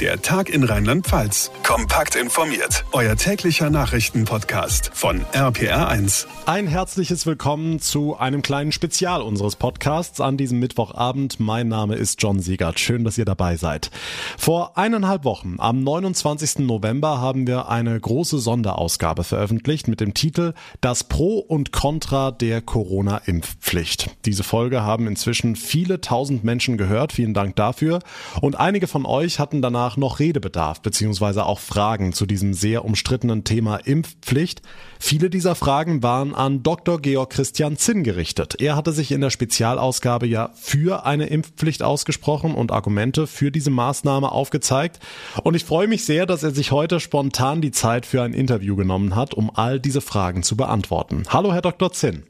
[0.00, 1.52] Der Tag in Rheinland-Pfalz.
[1.62, 2.84] Kompakt informiert.
[2.90, 6.26] Euer täglicher Nachrichtenpodcast von RPR1.
[6.46, 11.38] Ein herzliches Willkommen zu einem kleinen Spezial unseres Podcasts an diesem Mittwochabend.
[11.38, 12.80] Mein Name ist John Siegert.
[12.80, 13.92] Schön, dass ihr dabei seid.
[14.36, 16.66] Vor eineinhalb Wochen, am 29.
[16.66, 22.62] November, haben wir eine große Sonderausgabe veröffentlicht mit dem Titel Das Pro und Contra der
[22.62, 24.10] Corona-Impfpflicht.
[24.24, 27.12] Diese Folge haben inzwischen viele tausend Menschen gehört.
[27.12, 28.00] Vielen Dank dafür.
[28.40, 32.86] Und einige von euch hatten danach danach noch Redebedarf beziehungsweise auch Fragen zu diesem sehr
[32.86, 34.62] umstrittenen Thema Impfpflicht.
[34.98, 37.00] Viele dieser Fragen waren an Dr.
[37.00, 38.60] Georg Christian Zinn gerichtet.
[38.60, 43.70] Er hatte sich in der Spezialausgabe ja für eine Impfpflicht ausgesprochen und Argumente für diese
[43.70, 45.00] Maßnahme aufgezeigt.
[45.42, 48.76] Und ich freue mich sehr, dass er sich heute spontan die Zeit für ein Interview
[48.76, 51.24] genommen hat, um all diese Fragen zu beantworten.
[51.28, 51.92] Hallo, Herr Dr.
[51.92, 52.22] Zinn.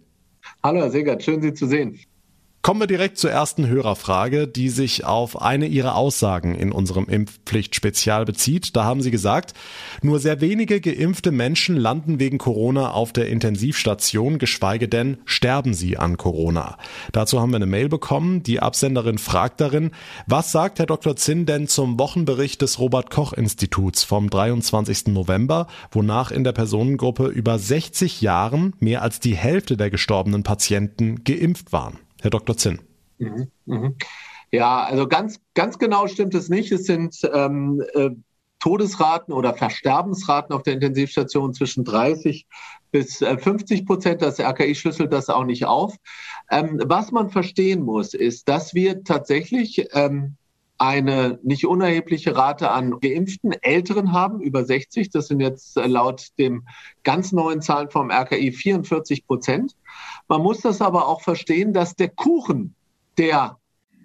[0.64, 2.00] Hallo, Herr Segert, schön Sie zu sehen.
[2.64, 8.24] Kommen wir direkt zur ersten Hörerfrage, die sich auf eine Ihrer Aussagen in unserem Impfpflicht-Spezial
[8.24, 8.74] bezieht.
[8.74, 9.52] Da haben Sie gesagt,
[10.00, 15.98] nur sehr wenige geimpfte Menschen landen wegen Corona auf der Intensivstation, geschweige denn sterben sie
[15.98, 16.78] an Corona.
[17.12, 18.42] Dazu haben wir eine Mail bekommen.
[18.42, 19.91] Die Absenderin fragt darin,
[20.27, 21.16] was sagt Herr Dr.
[21.16, 25.08] Zinn denn zum Wochenbericht des Robert-Koch-Instituts vom 23.
[25.08, 31.25] November, wonach in der Personengruppe über 60 Jahren mehr als die Hälfte der gestorbenen Patienten
[31.25, 31.98] geimpft waren?
[32.25, 32.56] Herr Dr.
[32.56, 32.80] Zinn.
[33.19, 33.97] Mhm, mhm.
[34.50, 36.72] Ja, also ganz, ganz genau stimmt es nicht.
[36.72, 38.11] Es sind ähm, äh,
[38.61, 42.47] Todesraten oder Versterbensraten auf der Intensivstation zwischen 30
[42.91, 44.22] bis 50 äh, Prozent.
[44.22, 45.97] Das RKI schlüsselt das auch nicht auf.
[46.50, 50.36] Ähm, was man verstehen muss, ist, dass wir tatsächlich ähm,
[50.78, 55.11] eine nicht unerhebliche Rate an geimpften Älteren haben, über 60.
[55.11, 56.66] Das sind jetzt äh, laut dem
[57.05, 59.77] ganz neuen Zahlen vom RKI 44 Prozent.
[60.28, 62.75] Man muss das aber auch verstehen, dass der Kuchen
[63.19, 63.58] der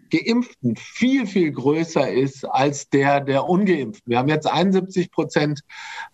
[0.09, 4.09] Geimpften viel, viel größer ist als der der Ungeimpften.
[4.09, 5.61] Wir haben jetzt 71 Prozent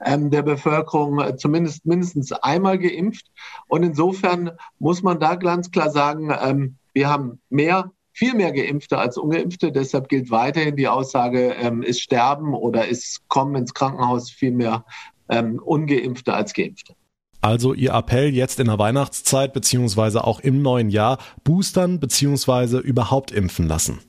[0.03, 3.25] ähm, der Bevölkerung äh, zumindest mindestens einmal geimpft.
[3.67, 8.97] Und insofern muss man da ganz klar sagen, ähm, wir haben mehr viel mehr Geimpfte
[8.97, 9.71] als Ungeimpfte.
[9.71, 14.85] Deshalb gilt weiterhin die Aussage, ähm, ist Sterben oder ist Kommen ins Krankenhaus viel mehr
[15.29, 16.95] ähm, Ungeimpfte als Geimpfte.
[17.41, 23.31] Also Ihr Appell jetzt in der Weihnachtszeit beziehungsweise auch im neuen Jahr, boostern beziehungsweise überhaupt
[23.31, 23.99] impfen lassen?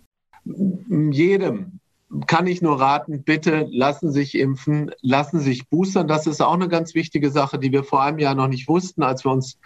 [1.11, 1.81] Jedem
[2.29, 6.07] kann ich nur raten, bitte lassen sich impfen, lassen sich boostern.
[6.07, 9.03] Das ist auch eine ganz wichtige Sache, die wir vor einem Jahr noch nicht wussten,
[9.03, 9.59] als wir uns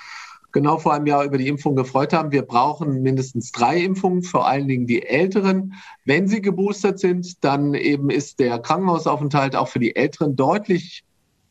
[0.52, 2.32] genau vor einem Jahr über die Impfung gefreut haben.
[2.32, 5.74] Wir brauchen mindestens drei Impfungen, vor allen Dingen die Älteren.
[6.04, 11.04] Wenn sie geboostert sind, dann eben ist der Krankenhausaufenthalt auch für die Älteren deutlich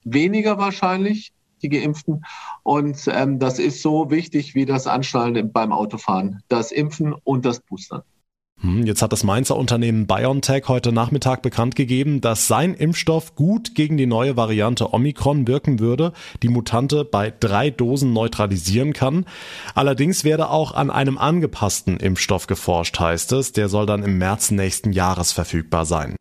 [0.04, 2.24] weniger wahrscheinlich, die Geimpften.
[2.64, 7.60] Und ähm, das ist so wichtig wie das Anschnallen beim Autofahren, das Impfen und das
[7.60, 8.04] Boostern.
[8.62, 13.74] Hm, jetzt hat das Mainzer Unternehmen BioNTech heute Nachmittag bekannt gegeben, dass sein Impfstoff gut
[13.74, 16.12] gegen die neue Variante Omikron wirken würde,
[16.44, 19.26] die Mutante bei drei Dosen neutralisieren kann.
[19.76, 23.54] Allerdings werde auch an einem angepassten Impfstoff geforscht, heißt es.
[23.54, 26.18] Der soll dann im März nächsten Jahres verfügbar sein.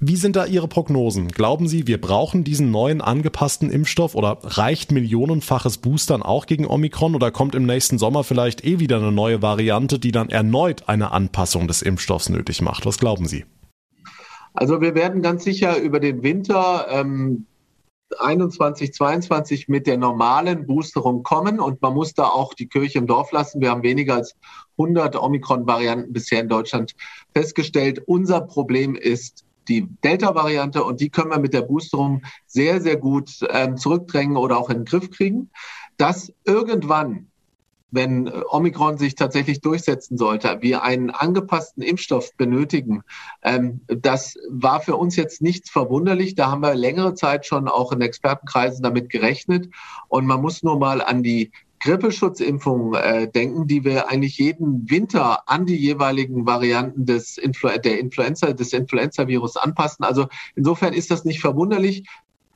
[0.00, 1.28] Wie sind da Ihre Prognosen?
[1.28, 7.14] Glauben Sie, wir brauchen diesen neuen angepassten Impfstoff oder reicht millionenfaches Boostern auch gegen Omikron
[7.14, 11.12] oder kommt im nächsten Sommer vielleicht eh wieder eine neue Variante, die dann erneut eine
[11.12, 12.86] Anpassung des Impfstoffs nötig macht.
[12.86, 13.44] Was glauben Sie?
[14.54, 17.46] Also wir werden ganz sicher über den Winter ähm,
[18.18, 23.06] 21, 22 mit der normalen Boosterung kommen und man muss da auch die Kirche im
[23.06, 23.60] Dorf lassen.
[23.60, 24.34] Wir haben weniger als
[24.78, 26.94] 100 Omikron-Varianten bisher in Deutschland
[27.34, 28.02] festgestellt.
[28.06, 33.30] Unser Problem ist die Delta-Variante und die können wir mit der Boosterung sehr, sehr gut
[33.50, 35.50] ähm, zurückdrängen oder auch in den Griff kriegen.
[35.96, 37.28] Dass irgendwann
[37.92, 43.02] wenn Omikron sich tatsächlich durchsetzen sollte, wir einen angepassten Impfstoff benötigen.
[43.42, 46.34] Ähm, das war für uns jetzt nichts verwunderlich.
[46.34, 49.68] Da haben wir längere Zeit schon auch in Expertenkreisen damit gerechnet.
[50.08, 55.48] Und man muss nur mal an die Grippeschutzimpfungen äh, denken, die wir eigentlich jeden Winter
[55.48, 60.04] an die jeweiligen Varianten des Influ der Influenza, des Influenza-Virus anpassen.
[60.04, 62.08] Also insofern ist das nicht verwunderlich.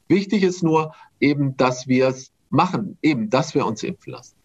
[0.09, 4.36] Wichtig ist nur eben, dass wir es machen, eben, dass wir uns impfen lassen.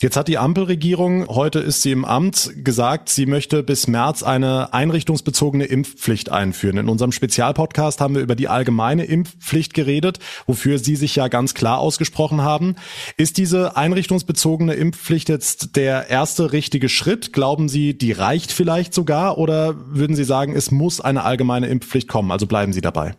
[0.00, 4.74] Jetzt hat die Ampelregierung, heute ist sie im Amt, gesagt, sie möchte bis März eine
[4.74, 6.78] einrichtungsbezogene Impfpflicht einführen.
[6.78, 11.54] In unserem Spezialpodcast haben wir über die allgemeine Impfpflicht geredet, wofür Sie sich ja ganz
[11.54, 12.74] klar ausgesprochen haben.
[13.16, 17.32] Ist diese einrichtungsbezogene Impfpflicht jetzt der erste richtige Schritt?
[17.32, 19.38] Glauben Sie, die reicht vielleicht sogar?
[19.38, 22.32] Oder würden Sie sagen, es muss eine allgemeine Impfpflicht kommen?
[22.32, 23.14] Also bleiben Sie dabei.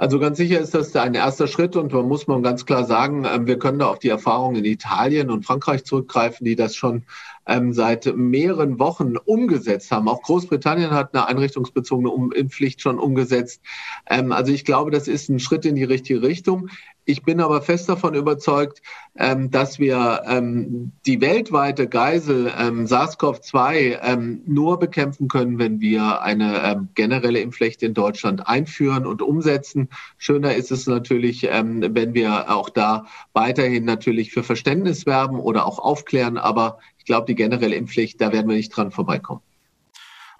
[0.00, 3.26] Also ganz sicher ist das ein erster Schritt und man muss man ganz klar sagen,
[3.30, 7.02] ähm, wir können da auf die Erfahrungen in Italien und Frankreich zurückgreifen, die das schon
[7.46, 10.08] ähm, seit mehreren Wochen umgesetzt haben.
[10.08, 13.60] Auch Großbritannien hat eine einrichtungsbezogene Impfpflicht schon umgesetzt.
[14.08, 16.70] Ähm, also ich glaube, das ist ein Schritt in die richtige Richtung.
[17.10, 18.82] Ich bin aber fest davon überzeugt,
[19.16, 26.22] ähm, dass wir ähm, die weltweite Geisel ähm, SARS-CoV-2 ähm, nur bekämpfen können, wenn wir
[26.22, 29.88] eine ähm, generelle Impfpflicht in Deutschland einführen und umsetzen.
[30.18, 35.66] Schöner ist es natürlich, ähm, wenn wir auch da weiterhin natürlich für Verständnis werben oder
[35.66, 36.38] auch aufklären.
[36.38, 39.42] Aber ich glaube, die generelle Impfpflicht, da werden wir nicht dran vorbeikommen.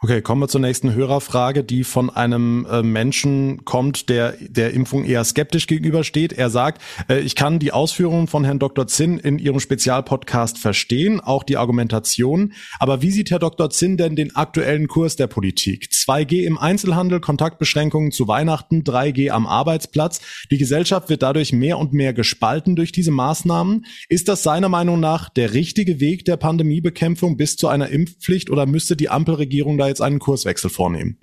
[0.03, 5.05] Okay, kommen wir zur nächsten Hörerfrage, die von einem äh, Menschen kommt, der der Impfung
[5.05, 6.33] eher skeptisch gegenübersteht.
[6.33, 6.81] Er sagt,
[7.11, 8.87] äh, ich kann die Ausführungen von Herrn Dr.
[8.87, 12.55] Zinn in Ihrem Spezialpodcast verstehen, auch die Argumentation.
[12.79, 13.69] Aber wie sieht Herr Dr.
[13.69, 15.91] Zinn denn den aktuellen Kurs der Politik?
[15.93, 20.23] 2G im Einzelhandel, Kontaktbeschränkungen zu Weihnachten, 3G am Arbeitsplatz.
[20.51, 23.85] Die Gesellschaft wird dadurch mehr und mehr gespalten durch diese Maßnahmen.
[24.09, 28.65] Ist das seiner Meinung nach der richtige Weg der Pandemiebekämpfung bis zu einer Impfpflicht oder
[28.65, 31.19] müsste die Ampelregierung da jetzt einen Kurswechsel vornehmen?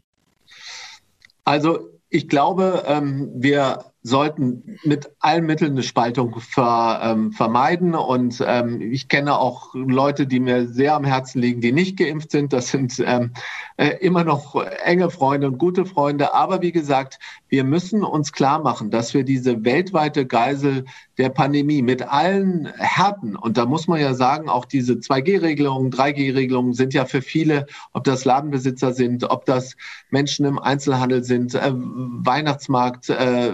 [1.43, 7.93] Also ich glaube, ähm, wir sollten mit allen Mitteln eine Spaltung ver, ähm, vermeiden.
[7.93, 12.31] Und ähm, ich kenne auch Leute, die mir sehr am Herzen liegen, die nicht geimpft
[12.31, 12.53] sind.
[12.53, 13.33] Das sind ähm,
[13.75, 14.55] äh, immer noch
[14.85, 16.33] enge Freunde und gute Freunde.
[16.33, 20.85] Aber wie gesagt, wir müssen uns klar machen, dass wir diese weltweite Geisel
[21.17, 26.73] der Pandemie mit allen Härten, und da muss man ja sagen, auch diese 2G-Regelungen, 3G-Regelungen
[26.73, 29.75] sind ja für viele, ob das Ladenbesitzer sind, ob das
[30.09, 33.51] Menschen im Einzelhandel sind, äh, Weihnachtsmarkt, äh,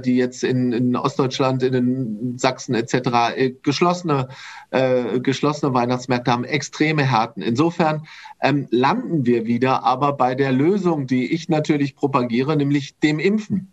[0.00, 2.94] die jetzt in, in Ostdeutschland, in den Sachsen etc.
[3.36, 4.28] Äh, geschlossene,
[4.70, 7.42] äh, geschlossene Weihnachtsmärkte haben, extreme Härten.
[7.42, 8.06] Insofern
[8.40, 13.72] ähm, landen wir wieder aber bei der Lösung, die ich natürlich propagiere, nämlich dem Impfen.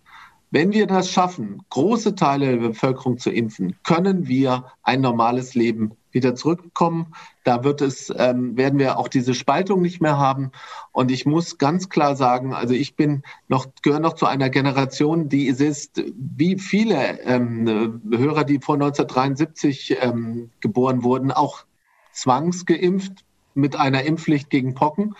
[0.51, 5.91] Wenn wir das schaffen, große Teile der Bevölkerung zu impfen, können wir ein normales Leben
[6.11, 7.13] wieder zurückkommen.
[7.43, 10.51] Da wird es, ähm, werden wir auch diese Spaltung nicht mehr haben.
[10.91, 15.29] Und ich muss ganz klar sagen, also ich bin noch, gehöre noch zu einer Generation,
[15.29, 21.65] die ist, wie viele ähm, Hörer, die vor 1973 ähm, geboren wurden, auch
[22.11, 23.23] zwangsgeimpft
[23.53, 25.15] mit einer Impfpflicht gegen Pocken.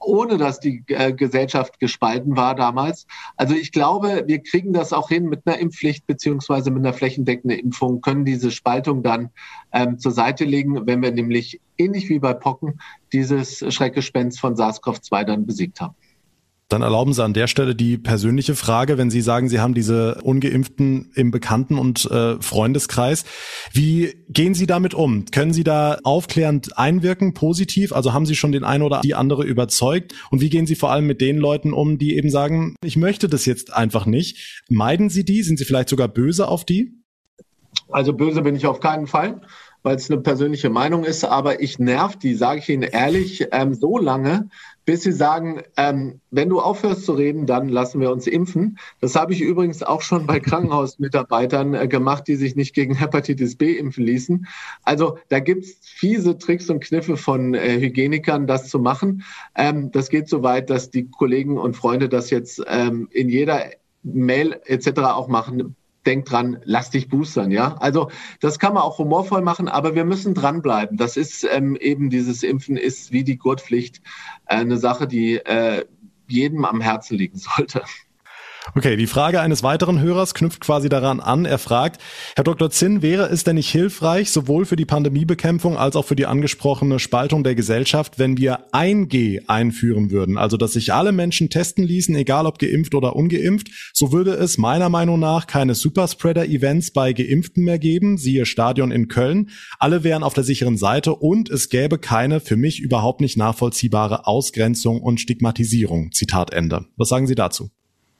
[0.00, 3.06] Ohne dass die äh, Gesellschaft gespalten war damals.
[3.36, 7.58] Also ich glaube, wir kriegen das auch hin mit einer Impfpflicht beziehungsweise mit einer flächendeckenden
[7.58, 9.30] Impfung, können diese Spaltung dann
[9.72, 12.80] ähm, zur Seite legen, wenn wir nämlich ähnlich wie bei Pocken
[13.12, 15.94] dieses Schreckgespenst von SARS-CoV-2 dann besiegt haben.
[16.68, 20.16] Dann erlauben Sie an der Stelle die persönliche Frage, wenn Sie sagen, Sie haben diese
[20.22, 23.24] ungeimpften im Bekannten- und äh, Freundeskreis.
[23.72, 25.24] Wie gehen Sie damit um?
[25.24, 27.94] Können Sie da aufklärend einwirken, positiv?
[27.94, 30.12] Also haben Sie schon den einen oder die andere überzeugt?
[30.30, 33.28] Und wie gehen Sie vor allem mit den Leuten um, die eben sagen, ich möchte
[33.28, 34.62] das jetzt einfach nicht?
[34.68, 35.42] Meiden Sie die?
[35.42, 37.02] Sind Sie vielleicht sogar böse auf die?
[37.90, 39.40] Also böse bin ich auf keinen Fall
[39.82, 43.74] weil es eine persönliche Meinung ist, aber ich nerv die, sage ich Ihnen ehrlich, ähm,
[43.74, 44.48] so lange,
[44.88, 48.78] bis sie sagen, ähm, wenn du aufhörst zu reden, dann lassen wir uns impfen.
[49.02, 53.56] Das habe ich übrigens auch schon bei Krankenhausmitarbeitern äh, gemacht, die sich nicht gegen Hepatitis
[53.56, 54.46] B impfen ließen.
[54.84, 59.24] Also da gibt es fiese Tricks und Kniffe von äh, Hygienikern, das zu machen.
[59.54, 63.66] Ähm, das geht so weit, dass die Kollegen und Freunde das jetzt ähm, in jeder
[64.02, 65.00] Mail etc.
[65.00, 65.76] auch machen
[66.08, 67.76] denk dran, lass dich boostern, ja.
[67.76, 68.10] Also
[68.40, 70.96] das kann man auch humorvoll machen, aber wir müssen dranbleiben.
[70.96, 73.98] Das ist ähm, eben dieses Impfen ist wie die Gurtpflicht
[74.46, 75.84] äh, eine Sache, die äh,
[76.26, 77.82] jedem am Herzen liegen sollte.
[78.74, 81.46] Okay, die Frage eines weiteren Hörers knüpft quasi daran an.
[81.46, 82.00] Er fragt,
[82.36, 82.70] Herr Dr.
[82.70, 86.98] Zinn, wäre es denn nicht hilfreich, sowohl für die Pandemiebekämpfung als auch für die angesprochene
[86.98, 90.36] Spaltung der Gesellschaft, wenn wir 1G einführen würden?
[90.36, 93.68] Also, dass sich alle Menschen testen ließen, egal ob geimpft oder ungeimpft.
[93.94, 99.08] So würde es meiner Meinung nach keine Superspreader-Events bei Geimpften mehr geben, siehe Stadion in
[99.08, 99.50] Köln.
[99.78, 104.26] Alle wären auf der sicheren Seite und es gäbe keine für mich überhaupt nicht nachvollziehbare
[104.26, 106.12] Ausgrenzung und Stigmatisierung.
[106.12, 106.84] Zitat Ende.
[106.96, 107.70] Was sagen Sie dazu?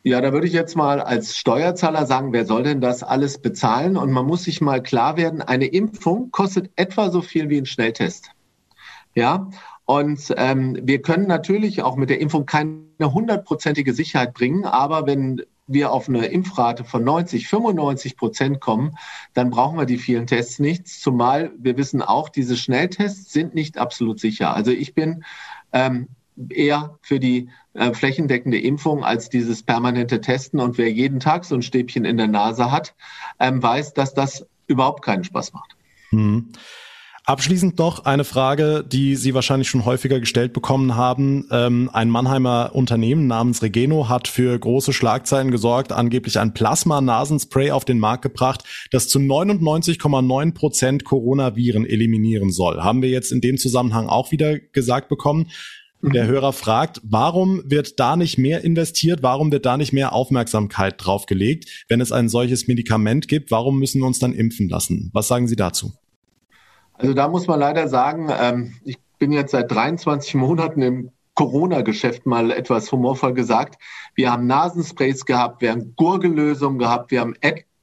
[0.05, 3.97] Ja, da würde ich jetzt mal als Steuerzahler sagen, wer soll denn das alles bezahlen?
[3.97, 7.67] Und man muss sich mal klar werden, eine Impfung kostet etwa so viel wie ein
[7.67, 8.31] Schnelltest.
[9.15, 9.51] Ja,
[9.85, 15.43] und ähm, wir können natürlich auch mit der Impfung keine hundertprozentige Sicherheit bringen, aber wenn
[15.67, 18.97] wir auf eine Impfrate von 90, 95 Prozent kommen,
[19.35, 20.89] dann brauchen wir die vielen Tests nicht.
[20.89, 24.55] Zumal wir wissen auch, diese Schnelltests sind nicht absolut sicher.
[24.55, 25.25] Also ich bin
[25.73, 26.09] ähm,
[26.51, 30.61] eher für die äh, flächendeckende Impfung als dieses permanente Testen.
[30.61, 32.95] Und wer jeden Tag so ein Stäbchen in der Nase hat,
[33.39, 35.77] ähm, weiß, dass das überhaupt keinen Spaß macht.
[36.11, 36.51] Hm.
[37.29, 41.47] Abschließend noch eine Frage, die Sie wahrscheinlich schon häufiger gestellt bekommen haben.
[41.51, 47.85] Ähm, ein Mannheimer Unternehmen namens Regeno hat für große Schlagzeilen gesorgt, angeblich ein Plasma-Nasenspray auf
[47.85, 52.83] den Markt gebracht, das zu 99,9 Prozent Coronaviren eliminieren soll.
[52.83, 55.51] Haben wir jetzt in dem Zusammenhang auch wieder gesagt bekommen.
[56.01, 56.29] Der mhm.
[56.29, 59.23] Hörer fragt, warum wird da nicht mehr investiert?
[59.23, 61.85] Warum wird da nicht mehr Aufmerksamkeit drauf gelegt?
[61.89, 65.11] Wenn es ein solches Medikament gibt, warum müssen wir uns dann impfen lassen?
[65.13, 65.93] Was sagen Sie dazu?
[66.95, 72.27] Also da muss man leider sagen, ähm, ich bin jetzt seit 23 Monaten im Corona-Geschäft
[72.27, 73.81] mal etwas humorvoll gesagt.
[74.15, 77.35] Wir haben Nasensprays gehabt, wir haben Gurgellösungen gehabt, wir haben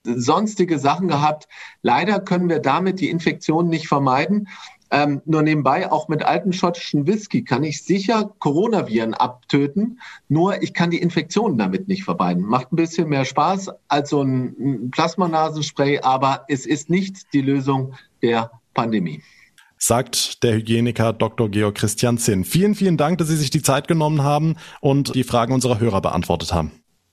[0.03, 1.47] sonstige Sachen gehabt.
[1.81, 4.47] Leider können wir damit die Infektion nicht vermeiden.
[4.91, 9.99] Ähm, nur nebenbei, auch mit altem schottischen Whisky kann ich sicher Coronaviren abtöten.
[10.29, 12.43] Nur ich kann die Infektionen damit nicht vermeiden.
[12.43, 17.95] Macht ein bisschen mehr Spaß als so ein Plasmanasenspray, aber es ist nicht die Lösung
[18.21, 19.21] der Pandemie
[19.77, 21.49] sagt der Hygieniker Dr.
[21.49, 22.43] Georg Christian Zinn.
[22.43, 26.01] Vielen, vielen Dank, dass Sie sich die Zeit genommen haben und die Fragen unserer Hörer
[26.01, 26.71] beantwortet haben.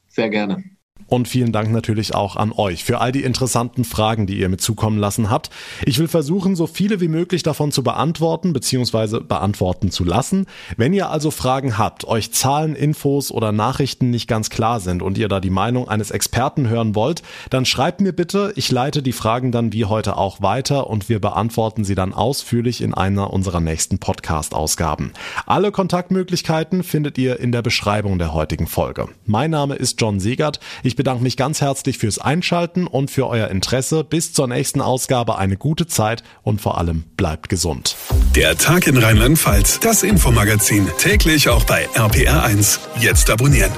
[0.08, 0.62] Sehr gerne.
[1.06, 4.56] Und vielen Dank natürlich auch an euch für all die interessanten Fragen, die ihr mir
[4.56, 5.50] zukommen lassen habt.
[5.84, 9.20] Ich will versuchen, so viele wie möglich davon zu beantworten bzw.
[9.20, 10.46] beantworten zu lassen.
[10.76, 15.18] Wenn ihr also Fragen habt, euch Zahlen, Infos oder Nachrichten nicht ganz klar sind und
[15.18, 18.52] ihr da die Meinung eines Experten hören wollt, dann schreibt mir bitte.
[18.56, 22.80] Ich leite die Fragen dann wie heute auch weiter und wir beantworten sie dann ausführlich
[22.80, 25.12] in einer unserer nächsten Podcast-Ausgaben.
[25.46, 29.08] Alle Kontaktmöglichkeiten findet ihr in der Beschreibung der heutigen Folge.
[29.26, 30.60] Mein Name ist John Segert.
[30.92, 34.04] Ich bedanke mich ganz herzlich fürs Einschalten und für euer Interesse.
[34.04, 37.96] Bis zur nächsten Ausgabe eine gute Zeit und vor allem bleibt gesund.
[38.36, 42.78] Der Tag in Rheinland-Pfalz, das Infomagazin, täglich auch bei RPR1.
[43.00, 43.72] Jetzt abonnieren.